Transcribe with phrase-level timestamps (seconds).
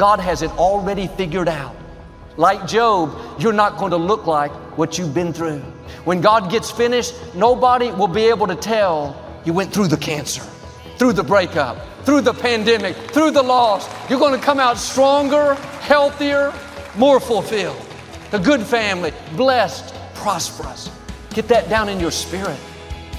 [0.00, 1.76] God has it already figured out.
[2.38, 5.58] Like Job, you're not going to look like what you've been through.
[6.06, 10.40] When God gets finished, nobody will be able to tell you went through the cancer,
[10.96, 11.76] through the breakup,
[12.06, 13.86] through the pandemic, through the loss.
[14.08, 15.52] You're going to come out stronger,
[15.82, 16.54] healthier,
[16.96, 17.86] more fulfilled.
[18.32, 20.90] A good family, blessed, prosperous.
[21.34, 22.58] Get that down in your spirit.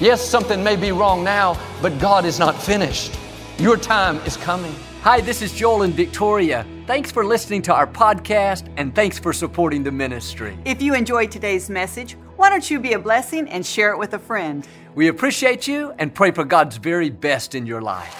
[0.00, 3.16] Yes, something may be wrong now, but God is not finished.
[3.56, 4.74] Your time is coming.
[5.02, 6.64] Hi, this is Joel and Victoria.
[6.86, 10.56] Thanks for listening to our podcast and thanks for supporting the ministry.
[10.64, 14.14] If you enjoyed today's message, why don't you be a blessing and share it with
[14.14, 14.64] a friend?
[14.94, 18.14] We appreciate you and pray for God's very best in your life.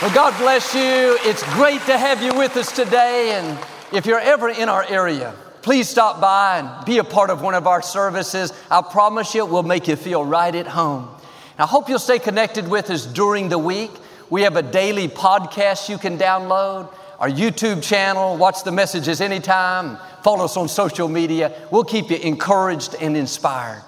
[0.00, 1.18] Well, God bless you.
[1.28, 3.32] It's great to have you with us today.
[3.32, 3.58] And
[3.92, 7.54] if you're ever in our area, please stop by and be a part of one
[7.54, 8.52] of our services.
[8.70, 11.08] I promise you, it will make you feel right at home.
[11.56, 13.92] I hope you'll stay connected with us during the week.
[14.28, 19.96] We have a daily podcast you can download, our YouTube channel, watch the messages anytime,
[20.24, 21.54] follow us on social media.
[21.70, 23.84] We'll keep you encouraged and inspired.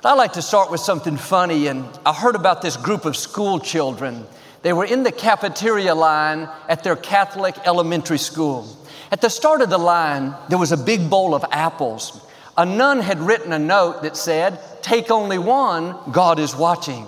[0.00, 3.16] But I like to start with something funny, and I heard about this group of
[3.16, 4.24] school children.
[4.62, 8.76] They were in the cafeteria line at their Catholic elementary school.
[9.10, 12.24] At the start of the line, there was a big bowl of apples.
[12.56, 17.06] A nun had written a note that said, Take only one, God is watching.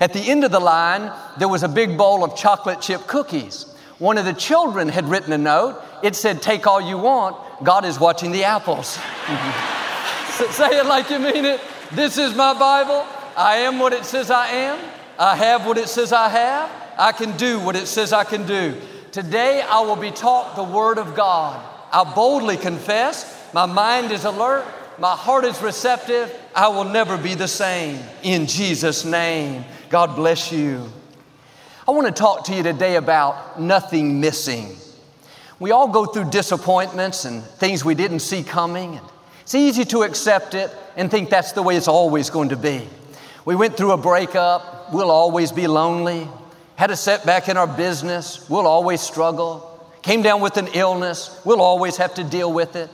[0.00, 3.72] At the end of the line, there was a big bowl of chocolate chip cookies.
[3.98, 5.80] One of the children had written a note.
[6.02, 8.88] It said, Take all you want, God is watching the apples.
[10.50, 11.60] Say it like you mean it.
[11.92, 13.06] This is my Bible.
[13.36, 14.78] I am what it says I am.
[15.18, 16.70] I have what it says I have.
[16.98, 18.80] I can do what it says I can do.
[19.12, 21.64] Today I will be taught the Word of God.
[21.92, 24.64] I boldly confess, my mind is alert,
[24.98, 26.34] my heart is receptive.
[26.54, 28.00] I will never be the same.
[28.22, 30.90] In Jesus' name, God bless you.
[31.86, 34.76] I want to talk to you today about nothing missing.
[35.58, 39.00] We all go through disappointments and things we didn't see coming.
[39.42, 42.86] It's easy to accept it and think that's the way it's always going to be.
[43.44, 46.28] We went through a breakup, we'll always be lonely.
[46.76, 49.68] Had a setback in our business, we'll always struggle.
[50.02, 52.90] Came down with an illness, we'll always have to deal with it.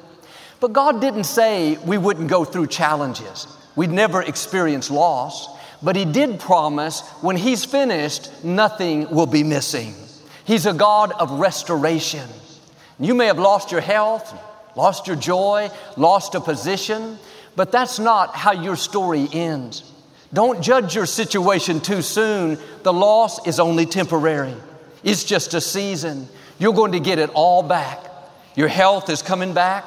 [0.60, 3.46] But God didn't say we wouldn't go through challenges.
[3.76, 5.48] We'd never experience loss.
[5.82, 9.94] But He did promise when He's finished, nothing will be missing.
[10.44, 12.28] He's a God of restoration.
[12.98, 14.34] You may have lost your health,
[14.74, 17.18] lost your joy, lost a position,
[17.54, 19.84] but that's not how your story ends.
[20.32, 22.58] Don't judge your situation too soon.
[22.82, 24.54] The loss is only temporary,
[25.04, 26.28] it's just a season.
[26.58, 28.04] You're going to get it all back.
[28.56, 29.84] Your health is coming back.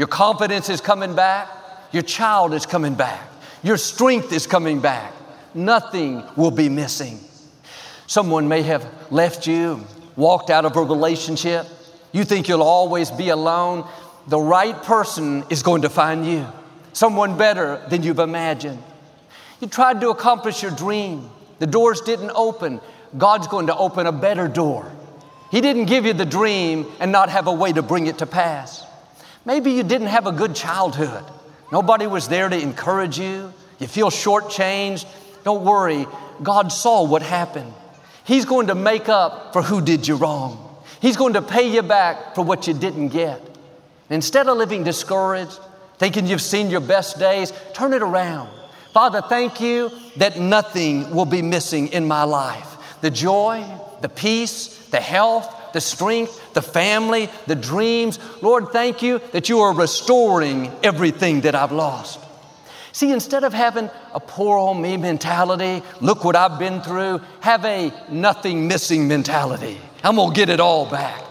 [0.00, 1.50] Your confidence is coming back.
[1.92, 3.20] Your child is coming back.
[3.62, 5.12] Your strength is coming back.
[5.52, 7.20] Nothing will be missing.
[8.06, 9.84] Someone may have left you,
[10.16, 11.66] walked out of a relationship.
[12.12, 13.86] You think you'll always be alone.
[14.26, 16.46] The right person is going to find you,
[16.94, 18.82] someone better than you've imagined.
[19.60, 22.80] You tried to accomplish your dream, the doors didn't open.
[23.18, 24.90] God's going to open a better door.
[25.50, 28.26] He didn't give you the dream and not have a way to bring it to
[28.26, 28.86] pass.
[29.50, 31.24] Maybe you didn't have a good childhood.
[31.72, 33.52] Nobody was there to encourage you.
[33.80, 35.04] You feel shortchanged.
[35.42, 36.06] Don't worry.
[36.40, 37.72] God saw what happened.
[38.22, 40.80] He's going to make up for who did you wrong.
[41.02, 43.42] He's going to pay you back for what you didn't get.
[44.08, 45.58] Instead of living discouraged,
[45.98, 48.48] thinking you've seen your best days, turn it around.
[48.92, 52.76] Father, thank you that nothing will be missing in my life.
[53.00, 53.64] The joy,
[54.00, 58.18] the peace, the health, the strength, the family, the dreams.
[58.42, 62.20] Lord, thank you that you are restoring everything that I've lost.
[62.92, 67.64] See, instead of having a poor old me mentality, look what I've been through, have
[67.64, 69.80] a nothing missing mentality.
[70.02, 71.22] I'm gonna get it all back.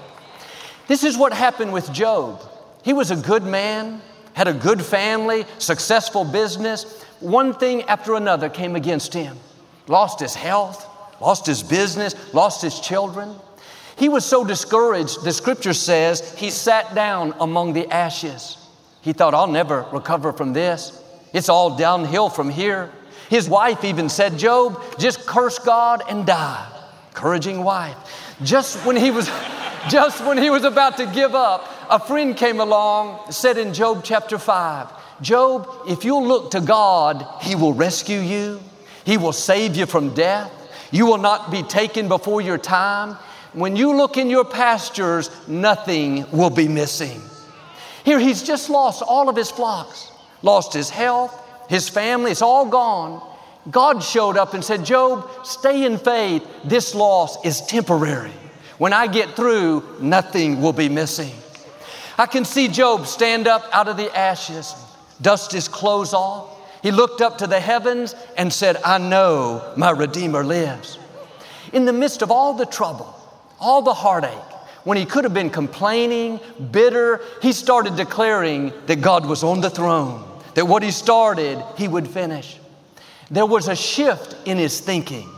[0.88, 2.42] This is what happened with Job.
[2.84, 4.02] He was a good man,
[4.34, 7.04] had a good family, successful business.
[7.20, 9.38] One thing after another came against him.
[9.88, 10.88] Lost his health,
[11.20, 13.36] lost his business, lost his children.
[14.00, 18.58] He was so discouraged, the scripture says he sat down among the ashes.
[19.02, 21.04] He thought, I'll never recover from this.
[21.34, 22.92] It's all downhill from here.
[23.30, 26.66] His wife even said, Job, just curse God and die.
[27.10, 27.98] Encouraging wife.
[28.42, 29.28] Just when he was
[29.90, 34.02] just when he was about to give up, a friend came along, said in Job
[34.04, 38.62] chapter 5, Job, if you'll look to God, he will rescue you.
[39.04, 40.52] He will save you from death.
[40.92, 43.18] You will not be taken before your time.
[43.54, 47.22] When you look in your pastures, nothing will be missing.
[48.04, 50.12] Here, he's just lost all of his flocks,
[50.42, 51.36] lost his health,
[51.70, 53.26] his family, it's all gone.
[53.70, 56.48] God showed up and said, Job, stay in faith.
[56.64, 58.32] This loss is temporary.
[58.78, 61.34] When I get through, nothing will be missing.
[62.18, 64.74] I can see Job stand up out of the ashes,
[65.22, 66.58] dust his clothes off.
[66.82, 70.98] He looked up to the heavens and said, I know my Redeemer lives.
[71.74, 73.19] In the midst of all the trouble,
[73.60, 74.32] all the heartache,
[74.84, 76.40] when he could have been complaining,
[76.72, 80.24] bitter, he started declaring that God was on the throne,
[80.56, 82.58] that what he started, he would finish.
[83.30, 85.30] There was a shift in his thinking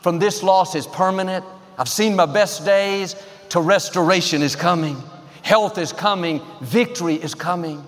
[0.00, 1.44] from this loss is permanent,
[1.78, 3.14] I've seen my best days,
[3.50, 4.96] to restoration is coming,
[5.42, 7.84] health is coming, victory is coming.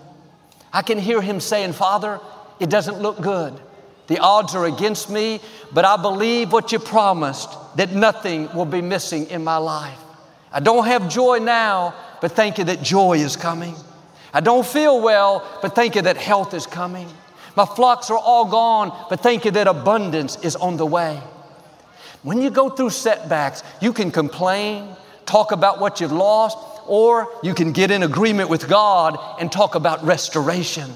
[0.73, 2.21] I can hear him saying, Father,
[2.61, 3.59] it doesn't look good.
[4.09, 5.41] The odds are against me,
[5.73, 9.99] but I believe what you promised that nothing will be missing in my life.
[10.53, 13.75] I don't have joy now, but thank you that joy is coming.
[14.35, 17.09] I don't feel well, but thank you that health is coming.
[17.57, 21.21] My flocks are all gone, but thank you that abundance is on the way.
[22.23, 24.97] When you go through setbacks, you can complain,
[25.27, 26.57] talk about what you've lost,
[26.87, 30.93] or you can get in agreement with God and talk about restoration.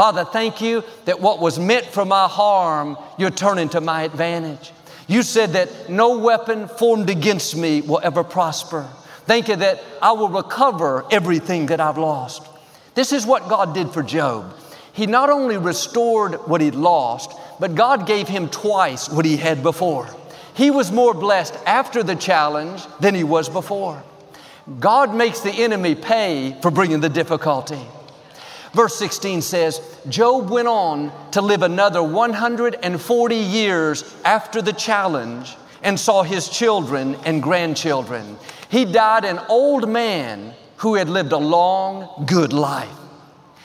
[0.00, 4.72] Father, thank you that what was meant for my harm, you're turning to my advantage.
[5.08, 8.88] You said that no weapon formed against me will ever prosper.
[9.26, 12.48] Thank you that I will recover everything that I've lost.
[12.94, 14.56] This is what God did for Job.
[14.94, 19.62] He not only restored what he'd lost, but God gave him twice what he had
[19.62, 20.08] before.
[20.54, 24.02] He was more blessed after the challenge than he was before.
[24.78, 27.86] God makes the enemy pay for bringing the difficulty.
[28.72, 35.98] Verse 16 says, Job went on to live another 140 years after the challenge and
[35.98, 38.36] saw his children and grandchildren.
[38.68, 42.88] He died an old man who had lived a long, good life.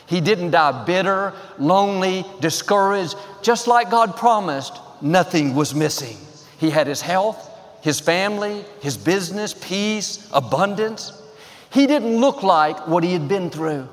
[0.07, 3.15] He didn't die bitter, lonely, discouraged.
[3.41, 6.17] Just like God promised, nothing was missing.
[6.57, 11.21] He had his health, his family, his business, peace, abundance.
[11.69, 13.87] He didn't look like what he had been through.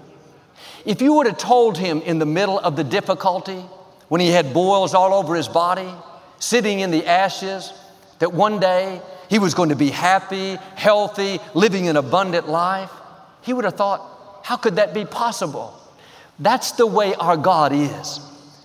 [0.84, 3.64] If you would have told him in the middle of the difficulty,
[4.08, 5.88] when he had boils all over his body,
[6.38, 7.72] sitting in the ashes,
[8.18, 9.00] that one day
[9.30, 12.90] he was going to be happy, healthy, living an abundant life,
[13.42, 15.78] he would have thought, how could that be possible?
[16.38, 18.20] That's the way our God is.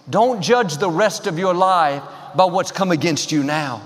[0.10, 2.02] Don't judge the rest of your life
[2.36, 3.82] by what's come against you now.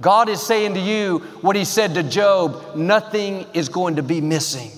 [0.00, 4.20] God is saying to you what He said to Job nothing is going to be
[4.20, 4.70] missing.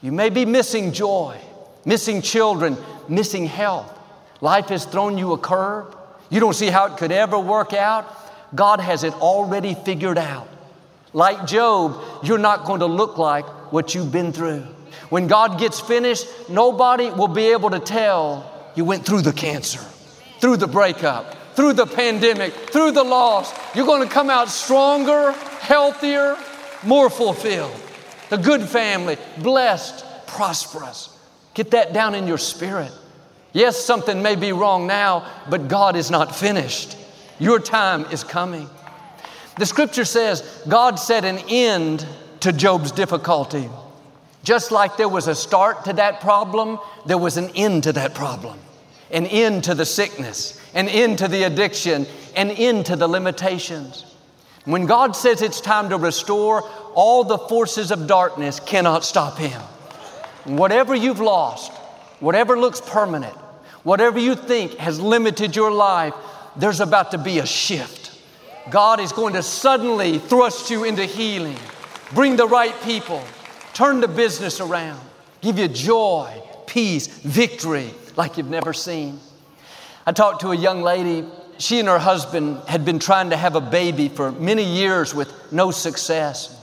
[0.00, 1.38] You may be missing joy
[1.84, 2.76] missing children,
[3.08, 3.92] missing health.
[4.40, 5.94] Life has thrown you a curve.
[6.30, 8.14] You don't see how it could ever work out.
[8.54, 10.48] God has it already figured out.
[11.12, 14.66] Like Job, you're not going to look like what you've been through.
[15.08, 19.80] When God gets finished, nobody will be able to tell you went through the cancer,
[20.40, 23.52] through the breakup, through the pandemic, through the loss.
[23.74, 26.36] You're going to come out stronger, healthier,
[26.84, 27.74] more fulfilled.
[28.28, 31.17] The good family, blessed, prosperous.
[31.58, 32.92] Get that down in your spirit.
[33.52, 36.96] Yes, something may be wrong now, but God is not finished.
[37.40, 38.70] Your time is coming.
[39.58, 42.06] The scripture says God set an end
[42.42, 43.68] to Job's difficulty.
[44.44, 48.14] Just like there was a start to that problem, there was an end to that
[48.14, 48.56] problem,
[49.10, 52.06] an end to the sickness, an end to the addiction,
[52.36, 54.06] an end to the limitations.
[54.64, 56.62] When God says it's time to restore,
[56.94, 59.60] all the forces of darkness cannot stop Him.
[60.48, 61.72] Whatever you've lost,
[62.20, 63.36] whatever looks permanent,
[63.82, 66.14] whatever you think has limited your life,
[66.56, 68.18] there's about to be a shift.
[68.70, 71.56] God is going to suddenly thrust you into healing,
[72.14, 73.22] bring the right people,
[73.74, 75.00] turn the business around,
[75.40, 79.20] give you joy, peace, victory like you've never seen.
[80.06, 81.26] I talked to a young lady.
[81.58, 85.52] She and her husband had been trying to have a baby for many years with
[85.52, 86.57] no success.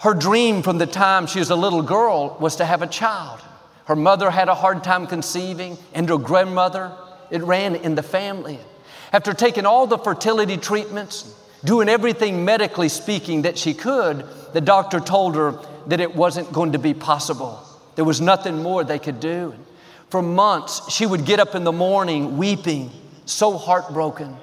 [0.00, 3.40] Her dream from the time she was a little girl was to have a child.
[3.86, 6.92] Her mother had a hard time conceiving, and her grandmother,
[7.30, 8.60] it ran in the family.
[9.12, 15.00] After taking all the fertility treatments, doing everything medically speaking that she could, the doctor
[15.00, 17.60] told her that it wasn't going to be possible.
[17.96, 19.54] There was nothing more they could do.
[20.10, 22.90] For months, she would get up in the morning weeping,
[23.24, 24.36] so heartbroken.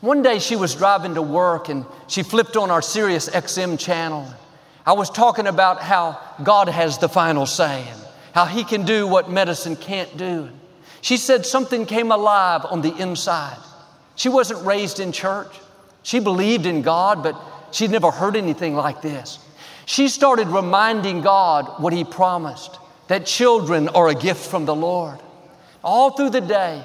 [0.00, 4.26] One day she was driving to work and she flipped on our Sirius XM channel.
[4.86, 8.00] I was talking about how God has the final say and
[8.32, 10.48] how He can do what medicine can't do.
[11.00, 13.58] She said something came alive on the inside.
[14.14, 15.52] She wasn't raised in church.
[16.02, 17.36] She believed in God, but
[17.72, 19.38] she'd never heard anything like this.
[19.84, 22.78] She started reminding God what He promised
[23.08, 25.18] that children are a gift from the Lord.
[25.82, 26.82] All through the day,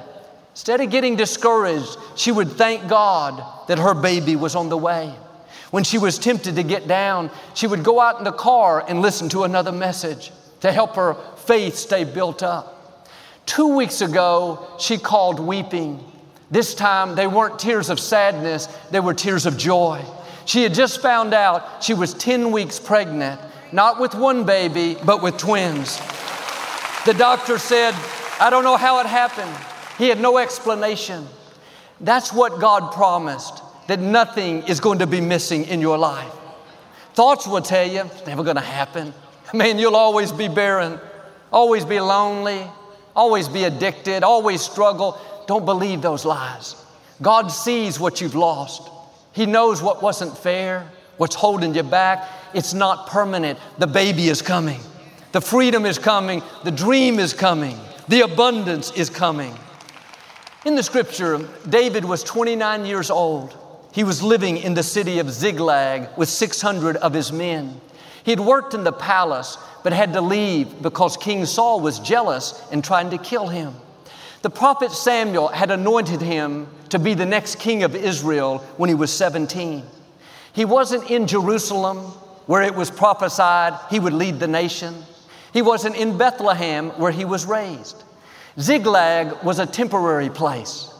[0.51, 5.13] Instead of getting discouraged, she would thank God that her baby was on the way.
[5.71, 9.01] When she was tempted to get down, she would go out in the car and
[9.01, 10.31] listen to another message
[10.61, 13.07] to help her faith stay built up.
[13.45, 15.99] Two weeks ago, she called weeping.
[16.49, 20.03] This time, they weren't tears of sadness, they were tears of joy.
[20.45, 23.39] She had just found out she was 10 weeks pregnant,
[23.71, 25.97] not with one baby, but with twins.
[27.05, 27.95] The doctor said,
[28.39, 29.55] I don't know how it happened.
[29.97, 31.27] He had no explanation.
[31.99, 36.31] That's what God promised, that nothing is going to be missing in your life.
[37.13, 39.13] Thoughts will tell you, it's never going to happen.
[39.53, 40.97] Man, you'll always be barren,
[41.51, 42.63] always be lonely,
[43.17, 45.19] always be addicted, always struggle.
[45.45, 46.81] Don't believe those lies.
[47.21, 48.89] God sees what you've lost.
[49.33, 52.29] He knows what wasn't fair, what's holding you back.
[52.53, 53.59] It's not permanent.
[53.77, 54.79] The baby is coming.
[55.33, 56.41] The freedom is coming.
[56.63, 57.77] The dream is coming.
[58.07, 59.53] The abundance is coming.
[60.65, 63.57] In the scripture, David was 29 years old.
[63.91, 67.79] He was living in the city of Ziklag with 600 of his men.
[68.23, 72.61] He had worked in the palace, but had to leave because King Saul was jealous
[72.71, 73.75] and trying to kill him.
[74.41, 78.95] The prophet Samuel had anointed him to be the next king of Israel when he
[78.95, 79.83] was 17.
[80.53, 81.97] He wasn't in Jerusalem
[82.47, 84.95] where it was prophesied he would lead the nation.
[85.53, 88.03] He wasn't in Bethlehem where he was raised.
[88.59, 90.90] Ziklag was a temporary place.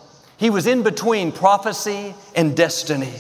[0.41, 3.13] He was in between prophecy and destiny.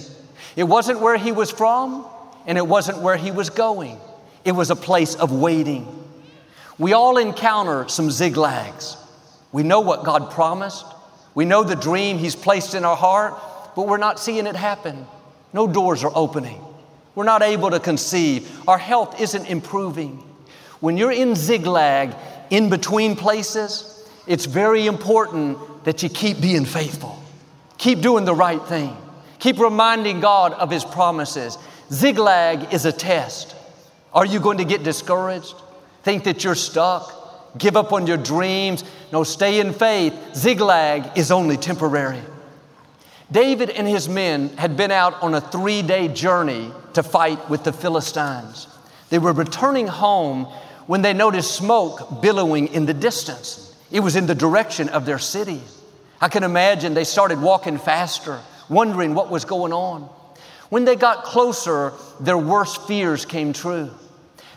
[0.55, 2.03] It wasn't where he was from,
[2.47, 3.99] and it wasn't where he was going.
[4.43, 5.85] It was a place of waiting.
[6.79, 8.97] We all encounter some Ziklags.
[9.51, 10.83] We know what God promised.
[11.35, 13.35] We know the dream He's placed in our heart,
[13.75, 15.05] but we're not seeing it happen.
[15.53, 16.59] No doors are opening.
[17.13, 18.67] We're not able to conceive.
[18.67, 20.23] Our health isn't improving.
[20.79, 22.15] When you're in Ziklag,
[22.49, 27.21] in between places, it's very important that you keep being faithful.
[27.77, 28.95] Keep doing the right thing.
[29.39, 31.57] Keep reminding God of His promises.
[31.91, 33.55] Ziklag is a test.
[34.13, 35.55] Are you going to get discouraged?
[36.03, 37.57] Think that you're stuck?
[37.57, 38.83] Give up on your dreams?
[39.11, 40.13] No, stay in faith.
[40.35, 42.21] Ziklag is only temporary.
[43.31, 47.63] David and his men had been out on a three day journey to fight with
[47.63, 48.67] the Philistines.
[49.09, 50.45] They were returning home
[50.87, 53.70] when they noticed smoke billowing in the distance.
[53.91, 55.61] It was in the direction of their city.
[56.21, 60.09] I can imagine they started walking faster, wondering what was going on.
[60.69, 63.91] When they got closer, their worst fears came true.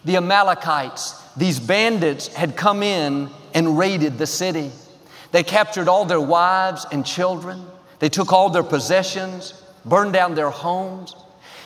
[0.05, 4.71] The Amalekites, these bandits, had come in and raided the city.
[5.33, 7.67] They captured all their wives and children.
[7.99, 11.17] They took all their possessions, burned down their homes.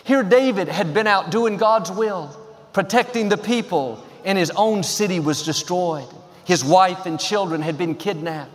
[0.05, 2.35] Here, David had been out doing God's will,
[2.73, 6.09] protecting the people, and his own city was destroyed.
[6.49, 8.51] His wife and children had been kidnapped.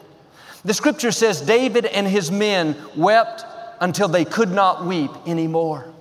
[0.65, 3.45] The scripture says David and his men wept
[3.79, 5.93] until they could not weep anymore.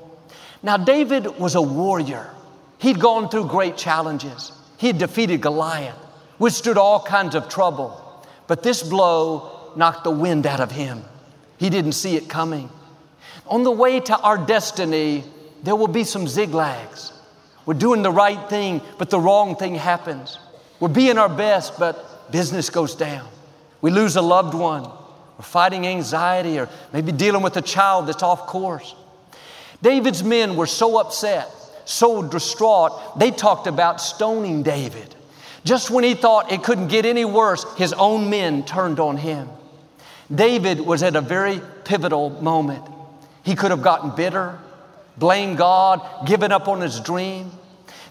[0.63, 2.31] Now, David was a warrior.
[2.79, 4.53] He'd gone through great challenges.
[4.79, 5.99] He had defeated Goliath,
[6.39, 8.25] withstood all kinds of trouble.
[8.47, 11.05] But this blow knocked the wind out of him.
[11.59, 12.71] He didn't see it coming.
[13.49, 15.25] On the way to our destiny,
[15.63, 17.13] there will be some Ziklags.
[17.67, 20.39] We're doing the right thing, but the wrong thing happens.
[20.83, 23.29] We're being our best, but business goes down.
[23.83, 24.83] We lose a loved one.
[24.83, 28.97] We're fighting anxiety or maybe dealing with a child that's off course.
[29.81, 31.49] David's men were so upset,
[31.85, 35.15] so distraught, they talked about stoning David.
[35.63, 39.49] Just when he thought it couldn't get any worse, his own men turned on him.
[40.35, 42.85] David was at a very pivotal moment.
[43.45, 44.59] He could have gotten bitter,
[45.17, 47.53] blamed God, given up on his dream.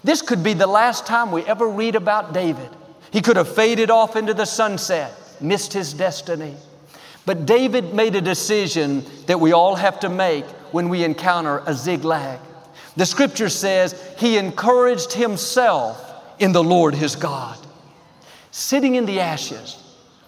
[0.04, 2.68] This could be the last time we ever read about David.
[3.12, 6.56] He could have faded off into the sunset, missed his destiny.
[7.24, 11.74] But David made a decision that we all have to make when we encounter a
[11.74, 12.40] Ziklag.
[12.96, 15.98] The scripture says he encouraged himself
[16.38, 17.58] in the Lord his God.
[18.50, 19.82] Sitting in the ashes,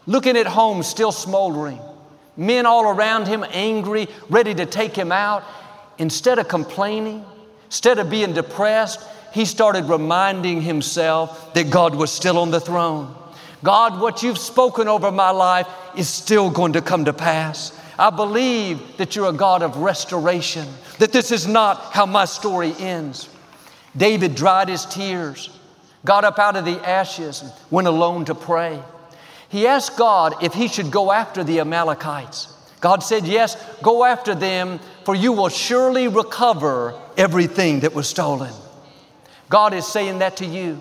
[0.06, 1.80] looking at home still smoldering,
[2.36, 5.42] men all around him angry, ready to take him out.
[5.98, 7.24] Instead of complaining,
[7.66, 9.00] instead of being depressed,
[9.34, 13.12] he started reminding himself that God was still on the throne.
[13.64, 17.76] God, what you've spoken over my life is still going to come to pass.
[17.98, 20.68] I believe that you're a God of restoration,
[21.00, 23.28] that this is not how my story ends.
[23.96, 25.50] David dried his tears,
[26.04, 28.80] got up out of the ashes, and went alone to pray.
[29.48, 32.54] He asked God if he should go after the Amalekites.
[32.80, 38.52] God said, Yes, go after them, for you will surely recover everything that was stolen.
[39.54, 40.80] God is saying that to you.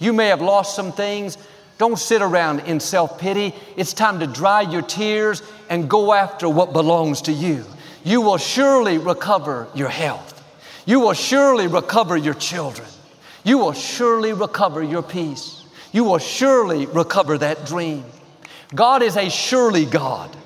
[0.00, 1.38] You may have lost some things.
[1.78, 3.54] Don't sit around in self pity.
[3.76, 7.64] It's time to dry your tears and go after what belongs to you.
[8.02, 10.42] You will surely recover your health.
[10.86, 12.88] You will surely recover your children.
[13.44, 15.62] You will surely recover your peace.
[15.92, 18.04] You will surely recover that dream.
[18.74, 20.36] God is a surely God.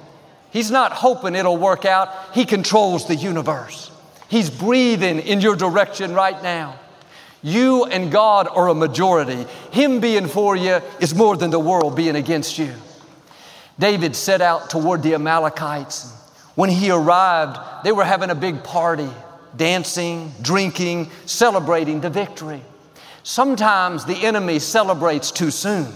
[0.51, 2.35] He's not hoping it'll work out.
[2.35, 3.91] He controls the universe.
[4.29, 6.79] He's breathing in your direction right now.
[7.45, 9.47] You and God are a majority.
[9.71, 12.73] Him being for you is more than the world being against you.
[13.79, 16.11] David set out toward the Amalekites.
[16.55, 19.11] When he arrived, they were having a big party,
[19.55, 22.63] dancing, drinking, celebrating the victory.
[23.25, 25.93] Sometimes the enemy celebrates too soon.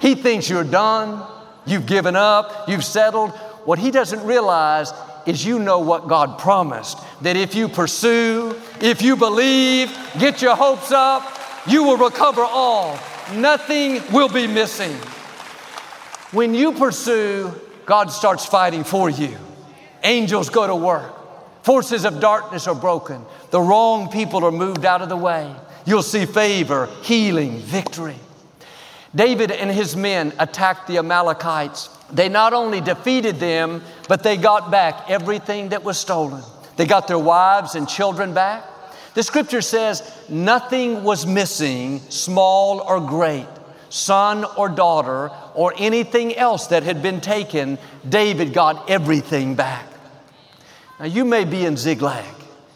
[0.00, 1.26] He thinks you're done,
[1.66, 3.32] you've given up, you've settled.
[3.66, 4.94] What he doesn't realize
[5.26, 10.56] is you know what God promised that if you pursue, if you believe, get your
[10.56, 12.98] hopes up, you will recover all.
[13.34, 14.96] Nothing will be missing.
[16.32, 17.52] When you pursue,
[17.86, 19.36] God starts fighting for you.
[20.02, 21.64] Angels go to work.
[21.64, 23.24] Forces of darkness are broken.
[23.50, 25.54] The wrong people are moved out of the way.
[25.84, 28.16] You'll see favor, healing, victory.
[29.14, 31.88] David and his men attacked the Amalekites.
[32.12, 36.42] They not only defeated them, but they got back everything that was stolen.
[36.76, 38.64] They got their wives and children back.
[39.20, 43.46] The scripture says nothing was missing, small or great,
[43.90, 47.76] son or daughter, or anything else that had been taken.
[48.08, 49.84] David got everything back.
[50.98, 52.24] Now, you may be in Ziklag.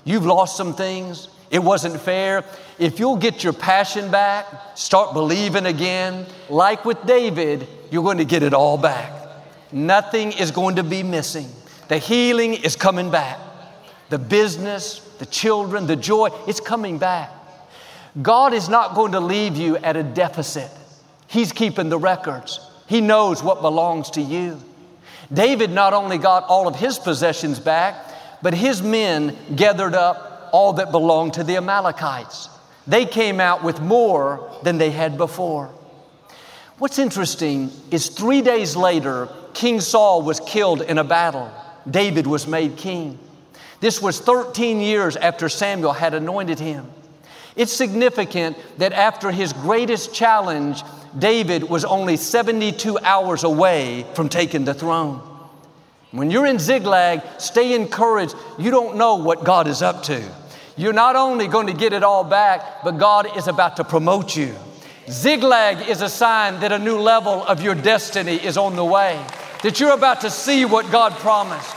[0.04, 1.28] You've lost some things.
[1.50, 2.44] It wasn't fair.
[2.78, 8.26] If you'll get your passion back, start believing again, like with David, you're going to
[8.26, 9.14] get it all back.
[9.72, 11.48] Nothing is going to be missing.
[11.88, 13.38] The healing is coming back.
[14.10, 17.31] The business, the children, the joy, it's coming back.
[18.21, 20.71] God is not going to leave you at a deficit.
[21.26, 22.61] He's keeping the records.
[22.87, 24.61] He knows what belongs to you.
[25.33, 27.95] David not only got all of his possessions back,
[28.43, 32.50] but his men gathered up all that belonged to the Amalekites.
[32.87, 35.70] They came out with more than they had before.
[36.77, 41.51] What's interesting is three days later, King Saul was killed in a battle.
[41.90, 43.18] David was made king.
[43.85, 46.90] This was 13 years after Samuel had anointed him.
[47.55, 50.83] It's significant that after his greatest challenge,
[51.18, 55.20] David was only 72 hours away from taking the throne.
[56.12, 58.35] When you're in Ziklag, stay encouraged.
[58.59, 60.25] You don't know what God is up to.
[60.79, 64.35] You're not only going to get it all back, but God is about to promote
[64.35, 64.55] you.
[65.11, 69.23] Ziklag is a sign that a new level of your destiny is on the way,
[69.62, 71.77] that you're about to see what God promised,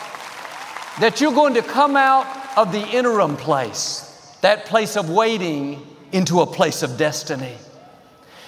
[0.99, 6.41] that you're going to come out of the interim place, that place of waiting, into
[6.41, 7.55] a place of destiny.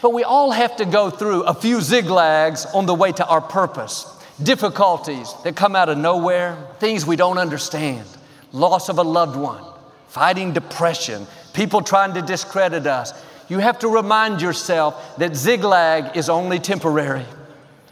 [0.02, 3.42] But we all have to go through a few Ziklags on the way to our
[3.42, 4.06] purpose.
[4.42, 8.08] Difficulties that come out of nowhere, things we don't understand,
[8.54, 9.64] loss of a loved one,
[10.08, 13.12] fighting depression, people trying to discredit us.
[13.50, 17.26] You have to remind yourself that Ziklag is only temporary.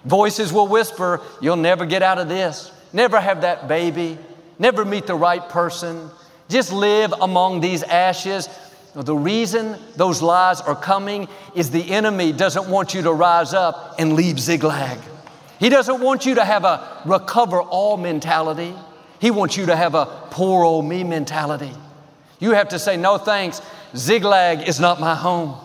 [0.05, 4.17] Voices will whisper, You'll never get out of this, never have that baby,
[4.59, 6.09] never meet the right person,
[6.49, 8.49] just live among these ashes.
[8.93, 13.95] The reason those lies are coming is the enemy doesn't want you to rise up
[13.99, 14.97] and leave Ziklag.
[15.59, 18.73] He doesn't want you to have a recover all mentality.
[19.19, 21.71] He wants you to have a poor old me mentality.
[22.39, 23.61] You have to say, no thanks,
[23.95, 25.55] Ziklag is not my home.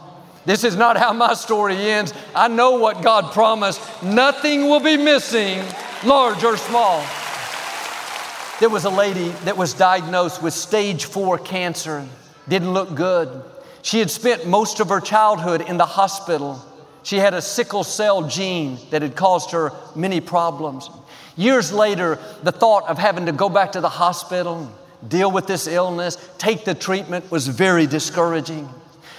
[0.44, 2.12] This is not how my story ends.
[2.34, 3.80] I know what God promised.
[4.02, 5.62] Nothing will be missing,
[6.04, 7.04] large or small.
[8.62, 12.06] There was a lady that was diagnosed with stage four cancer
[12.46, 13.42] didn't look good.
[13.82, 16.64] She had spent most of her childhood in the hospital.
[17.02, 20.88] She had a sickle cell gene that had caused her many problems.
[21.34, 24.72] Years later, the thought of having to go back to the hospital,
[25.08, 28.68] deal with this illness, take the treatment was very discouraging.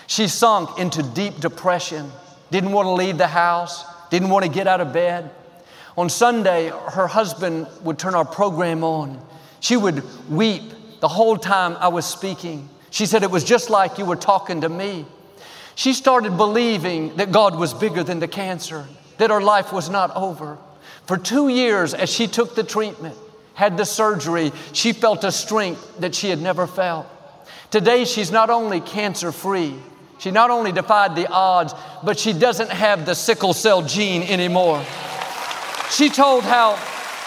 [0.08, 2.10] She sunk into deep depression,
[2.50, 5.30] didn't want to leave the house, didn't want to get out of bed.
[5.98, 9.22] On Sunday, her husband would turn our program on.
[9.64, 10.62] She would weep
[11.00, 12.68] the whole time I was speaking.
[12.90, 15.06] She said, It was just like you were talking to me.
[15.76, 18.86] She started believing that God was bigger than the cancer,
[19.20, 20.58] that her life was not over.
[21.06, 23.16] For two years, as she took the treatment,
[23.54, 27.08] had the surgery, she felt a strength that she had never felt.
[27.72, 29.76] Today, she's not only cancer free,
[30.18, 31.74] she not only defied the odds,
[32.04, 34.84] but she doesn't have the sickle cell gene anymore.
[35.90, 36.78] She told how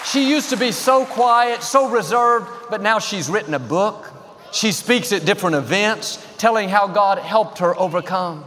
[0.07, 4.12] she used to be so quiet, so reserved, but now she's written a book.
[4.53, 8.45] She speaks at different events, telling how God helped her overcome.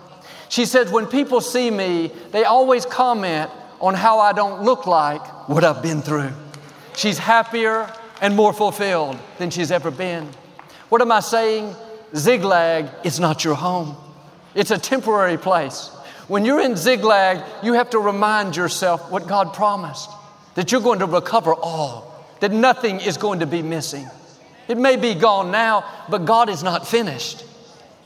[0.48, 5.22] She says, When people see me, they always comment on how I don't look like
[5.50, 6.32] what I've been through.
[6.96, 7.92] She's happier
[8.22, 10.30] and more fulfilled than she's ever been.
[10.88, 11.76] What am I saying?
[12.16, 13.98] Ziklag is not your home,
[14.56, 15.90] it's a temporary place.
[16.30, 20.10] When you're in Ziklag, you have to remind yourself what God promised
[20.60, 24.06] that you're going to recover all, that nothing is going to be missing.
[24.68, 27.46] It may be gone now, but God is not finished.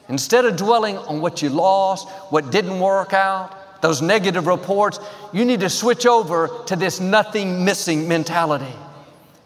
[0.08, 5.00] Instead of dwelling on what you lost, what didn't work out, those negative reports,
[5.34, 8.76] you need to switch over to this nothing missing mentality.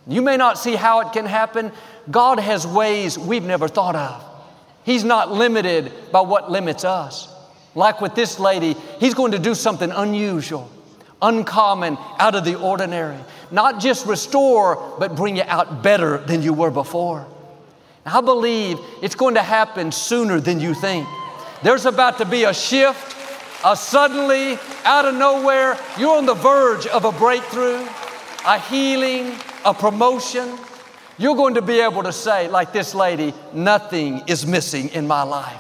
[0.06, 1.72] You may not see how it can happen.
[2.12, 4.22] God has ways we've never thought of.
[4.84, 7.34] He's not limited by what limits us.
[7.74, 10.70] Like with this lady, He's going to do something unusual,
[11.22, 13.18] uncommon, out of the ordinary.
[13.52, 17.26] Not just restore, but bring you out better than you were before.
[18.06, 21.08] I believe it's going to happen sooner than you think.
[21.64, 23.16] There's about to be a shift,
[23.66, 27.86] a suddenly, out of nowhere, you're on the verge of a breakthrough,
[28.46, 30.58] a healing, a promotion.
[31.18, 35.24] You're going to be able to say, like this lady, nothing is missing in my
[35.24, 35.60] life.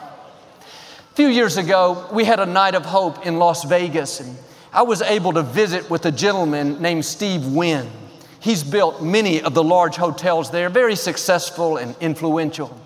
[0.62, 4.38] A few years ago, we had a night of hope in Las Vegas, and
[4.78, 7.90] I was able to visit with a gentleman named Steve Wynn.
[8.40, 12.80] He's built many of the large hotels there, very successful and influential.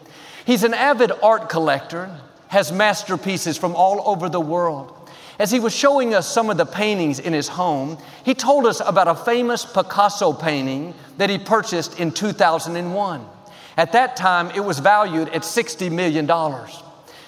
[0.45, 2.09] He's an avid art collector,
[2.47, 5.09] has masterpieces from all over the world.
[5.37, 8.79] As he was showing us some of the paintings in his home, he told us
[8.79, 13.25] about a famous Picasso painting that he purchased in 2001.
[13.75, 16.25] At that time, it was valued at $60 million.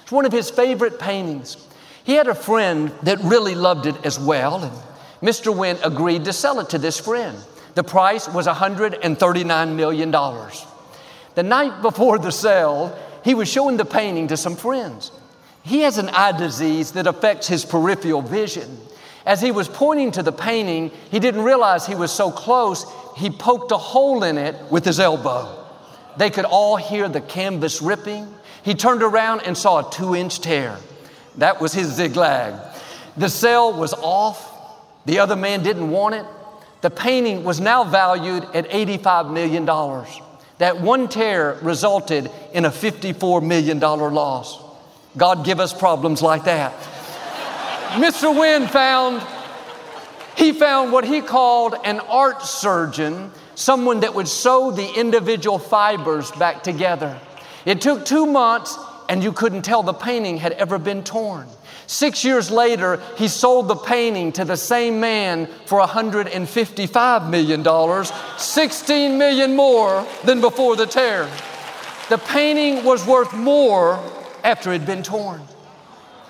[0.04, 1.58] It's one of his favorite paintings.
[2.04, 4.74] He had a friend that really loved it as well, and
[5.22, 5.56] Mr.
[5.56, 7.38] Wynn agreed to sell it to this friend.
[7.76, 10.12] The price was $139 million.
[10.12, 15.12] The night before the sale, he was showing the painting to some friends.
[15.64, 18.78] He has an eye disease that affects his peripheral vision.
[19.26, 22.86] As he was pointing to the painting, he didn't realize he was so close,
[23.16, 25.66] he poked a hole in it with his elbow.
[26.18, 28.34] They could all hear the canvas ripping.
[28.64, 30.78] He turned around and saw a two inch tear.
[31.38, 32.60] That was his Ziklag.
[33.18, 34.52] The sale was off.
[35.06, 36.26] The other man didn't want it.
[36.82, 39.66] The painting was now valued at $85 million.
[40.58, 44.62] That one tear resulted in a $54 million loss.
[45.16, 46.74] God give us problems like that.
[47.94, 48.38] Mr.
[48.38, 49.26] Wynn found,
[50.36, 56.32] he found what he called an art surgeon, someone that would sew the individual fibers
[56.32, 57.20] back together.
[57.66, 58.78] It took two months
[59.10, 61.48] and you couldn't tell the painting had ever been torn.
[61.88, 68.06] Six years later, he sold the painting to the same man for $155 million,
[68.38, 71.30] 16 million more than before the tear.
[72.10, 74.00] The painting was worth more
[74.44, 75.42] after it had been torn.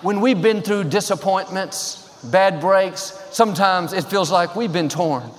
[0.01, 5.29] When we've been through disappointments, bad breaks, sometimes it feels like we've been torn.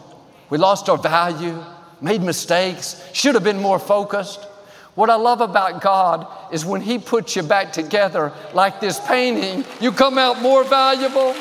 [0.50, 1.62] We lost our value,
[2.00, 4.46] made mistakes, should have been more focused.
[4.94, 9.64] What I love about God is when He puts you back together like this painting,
[9.80, 11.34] you come out more valuable.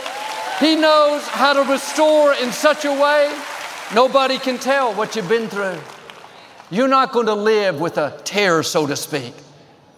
[0.60, 3.36] He knows how to restore in such a way
[3.94, 5.78] nobody can tell what you've been through.
[6.72, 9.36] You're not going to live with a tear, so to speak.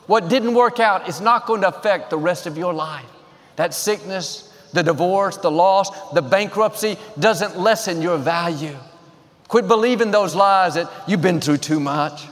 [0.08, 3.06] What didn't work out is not going to affect the rest of your life.
[3.56, 8.76] That sickness, the divorce, the loss, the bankruptcy doesn't lessen your value.
[9.48, 12.26] Quit believing those lies that you've been through too much.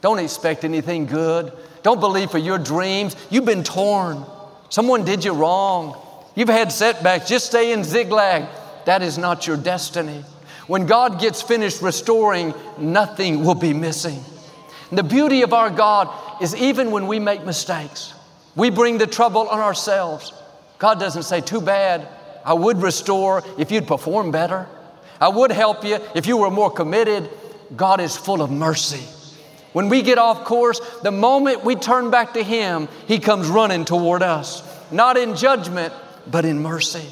[0.00, 1.52] Don't expect anything good.
[1.82, 3.16] Don't believe for your dreams.
[3.30, 4.24] You've been torn.
[4.68, 5.96] Someone did you wrong.
[6.34, 7.28] You've had setbacks.
[7.28, 8.46] Just stay in Ziklag.
[8.84, 10.24] That is not your destiny.
[10.66, 14.22] When God gets finished restoring, nothing will be missing.
[14.90, 16.08] And the beauty of our God
[16.42, 18.14] is even when we make mistakes,
[18.54, 20.32] we bring the trouble on ourselves.
[20.78, 22.08] God doesn't say, Too bad.
[22.44, 24.66] I would restore if you'd perform better.
[25.20, 27.28] I would help you if you were more committed.
[27.76, 29.04] God is full of mercy.
[29.72, 33.84] When we get off course, the moment we turn back to Him, He comes running
[33.84, 35.92] toward us, not in judgment,
[36.26, 37.06] but in mercy.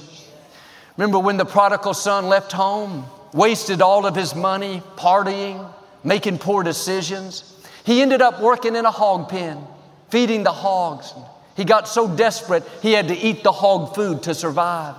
[0.97, 5.71] Remember when the prodigal son left home, wasted all of his money, partying,
[6.03, 7.53] making poor decisions?
[7.85, 9.63] He ended up working in a hog pen,
[10.09, 11.13] feeding the hogs.
[11.55, 14.95] He got so desperate, he had to eat the hog food to survive.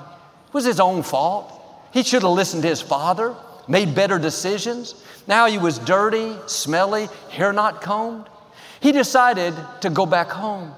[0.48, 1.52] It was his own fault.
[1.92, 3.36] He should have listened to his father,
[3.68, 5.04] made better decisions.
[5.28, 8.28] Now he was dirty, smelly, hair not combed.
[8.80, 10.74] He decided to go back home.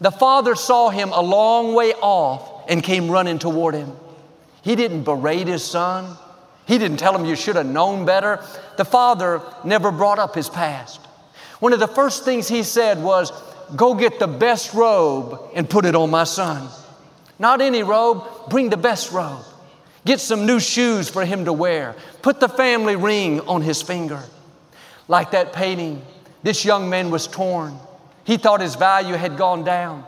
[0.00, 3.92] The father saw him a long way off and came running toward him.
[4.62, 6.16] He didn't berate his son.
[6.66, 8.44] He didn't tell him you should have known better.
[8.76, 11.00] The father never brought up his past.
[11.60, 13.32] One of the first things he said was,
[13.76, 16.68] Go get the best robe and put it on my son.
[17.38, 19.44] Not any robe, bring the best robe.
[20.04, 21.94] Get some new shoes for him to wear.
[22.22, 24.22] Put the family ring on his finger.
[25.06, 26.02] Like that painting,
[26.42, 27.78] this young man was torn.
[28.24, 30.04] He thought his value had gone down.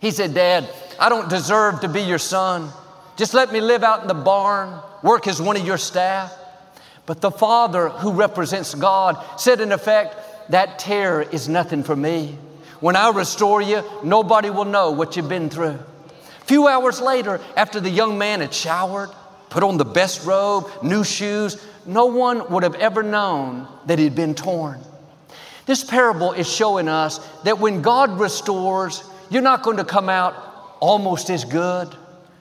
[0.00, 2.70] He said, Dad, I don't deserve to be your son.
[3.16, 6.32] Just let me live out in the barn, work as one of your staff.
[7.06, 12.38] But the father, who represents God, said, in effect, that tear is nothing for me.
[12.80, 15.78] When I restore you, nobody will know what you've been through.
[15.78, 19.10] A few hours later, after the young man had showered,
[19.54, 24.16] put on the best robe, new shoes, no one would have ever known that he'd
[24.16, 24.80] been torn.
[25.64, 30.34] This parable is showing us that when God restores, you're not going to come out
[30.80, 31.94] almost as good,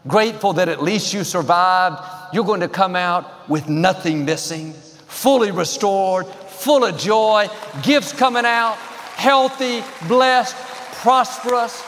[0.07, 2.01] grateful that at least you survived.
[2.33, 7.47] You're going to come out with nothing missing, fully restored, full of joy,
[7.83, 8.73] gifts coming out,
[9.17, 10.55] healthy, blessed,
[10.95, 11.79] prosperous.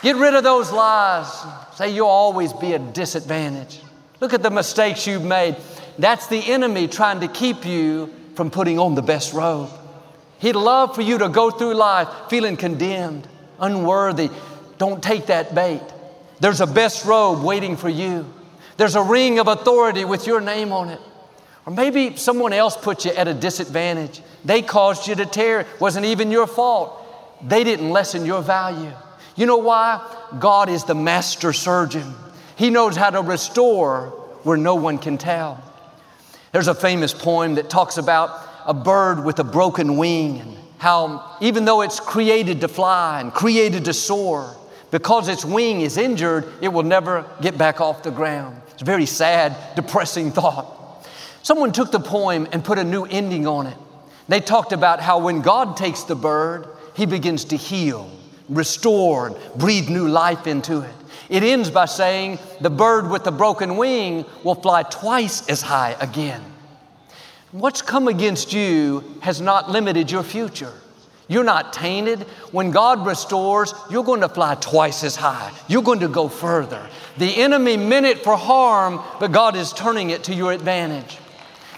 [0.00, 1.30] Get rid of those lies.
[1.74, 3.80] Say you'll always be a disadvantage.
[4.20, 5.56] Look at the mistakes you've made.
[5.98, 9.70] That's the enemy trying to keep you from putting on the best robe.
[10.38, 13.28] He'd love for you to go through life feeling condemned,
[13.58, 14.30] unworthy.
[14.78, 15.82] Don't take that bait.
[16.40, 18.32] There's a best robe waiting for you.
[18.78, 21.00] There's a ring of authority with your name on it.
[21.66, 24.22] Or maybe someone else put you at a disadvantage.
[24.44, 25.60] They caused you to tear.
[25.60, 26.96] It wasn't even your fault.
[27.46, 28.92] They didn't lessen your value.
[29.36, 30.00] You know why?
[30.38, 32.14] God is the master surgeon.
[32.60, 34.08] He knows how to restore
[34.42, 35.64] where no one can tell.
[36.52, 41.38] There's a famous poem that talks about a bird with a broken wing and how
[41.40, 44.54] even though it's created to fly and created to soar,
[44.90, 48.60] because its wing is injured, it will never get back off the ground.
[48.72, 51.08] It's a very sad, depressing thought.
[51.42, 53.76] Someone took the poem and put a new ending on it.
[54.28, 58.10] They talked about how when God takes the bird, he begins to heal,
[58.50, 60.94] restore, and breathe new life into it.
[61.30, 65.96] It ends by saying the bird with the broken wing will fly twice as high
[66.00, 66.42] again.
[67.52, 70.72] What's come against you has not limited your future.
[71.28, 72.22] You're not tainted.
[72.50, 75.52] When God restores, you're going to fly twice as high.
[75.68, 76.84] You're going to go further.
[77.18, 81.18] The enemy meant it for harm, but God is turning it to your advantage.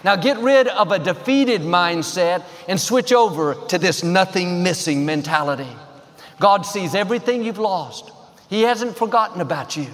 [0.02, 5.68] Now get rid of a defeated mindset and switch over to this nothing missing mentality.
[6.40, 8.11] God sees everything you've lost.
[8.52, 9.86] He hasn't forgotten about you.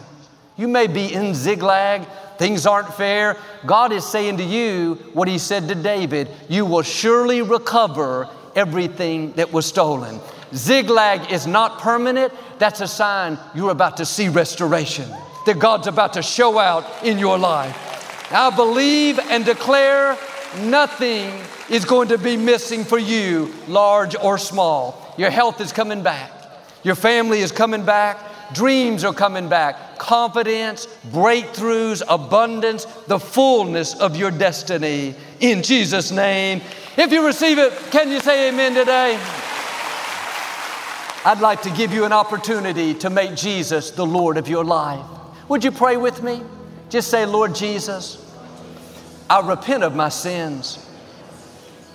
[0.57, 2.05] You may be in Ziklag,
[2.39, 3.37] things aren't fair.
[3.65, 9.31] God is saying to you what He said to David you will surely recover everything
[9.35, 10.19] that was stolen.
[10.53, 12.33] Ziklag is not permanent.
[12.59, 15.09] That's a sign you're about to see restoration,
[15.47, 18.33] that God's about to show out in your life.
[18.33, 20.19] I believe and declare
[20.63, 21.31] nothing
[21.71, 25.15] is going to be missing for you, large or small.
[25.17, 26.33] Your health is coming back,
[26.83, 28.19] your family is coming back,
[28.55, 36.61] dreams are coming back, confidence, breakthroughs, abundance, the fullness of your destiny in Jesus' name.
[36.97, 39.19] If you receive it, can you say amen today?
[41.25, 45.05] I'd like to give you an opportunity to make Jesus the Lord of your life.
[45.49, 46.43] Would you pray with me?
[46.91, 48.25] Just say, Lord Jesus,
[49.29, 50.85] I repent of my sins.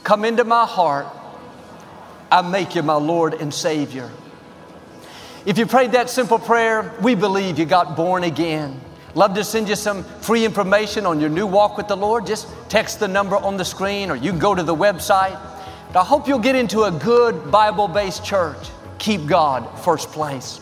[0.03, 1.07] Come into my heart.
[2.31, 4.11] I make you my Lord and Savior.
[5.45, 8.79] If you prayed that simple prayer, we believe you got born again.
[9.13, 12.25] Love to send you some free information on your new walk with the Lord.
[12.25, 15.38] Just text the number on the screen or you can go to the website.
[15.91, 18.69] But I hope you'll get into a good Bible based church.
[18.99, 20.62] Keep God first place.